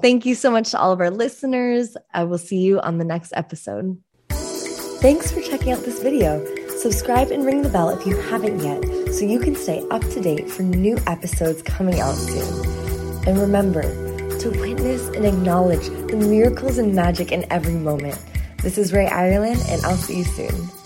thank 0.00 0.24
you 0.24 0.34
so 0.34 0.50
much 0.50 0.70
to 0.70 0.78
all 0.78 0.92
of 0.92 1.00
our 1.00 1.10
listeners. 1.10 1.96
I 2.14 2.24
will 2.24 2.38
see 2.38 2.58
you 2.58 2.80
on 2.80 2.98
the 2.98 3.04
next 3.04 3.32
episode. 3.34 3.98
Thanks 5.00 5.30
for 5.30 5.40
checking 5.40 5.72
out 5.72 5.82
this 5.84 6.02
video. 6.02 6.44
Subscribe 6.78 7.30
and 7.30 7.44
ring 7.44 7.62
the 7.62 7.68
bell 7.68 7.90
if 7.90 8.06
you 8.06 8.16
haven't 8.16 8.60
yet 8.60 8.82
so 9.12 9.24
you 9.24 9.38
can 9.38 9.54
stay 9.54 9.86
up 9.90 10.02
to 10.02 10.20
date 10.20 10.50
for 10.50 10.62
new 10.62 10.98
episodes 11.06 11.62
coming 11.62 12.00
out 12.00 12.14
soon. 12.14 12.66
And 13.26 13.38
remember 13.38 13.82
to 14.38 14.50
witness 14.50 15.08
and 15.08 15.26
acknowledge 15.26 15.86
the 15.88 16.16
miracles 16.16 16.78
and 16.78 16.94
magic 16.94 17.32
in 17.32 17.44
every 17.52 17.74
moment 17.74 18.18
this 18.62 18.78
is 18.78 18.92
Rae 18.92 19.06
Irelan, 19.06 19.58
and 19.70 19.84
I'll 19.84 19.96
see 19.96 20.18
you 20.18 20.24
soon. 20.24 20.79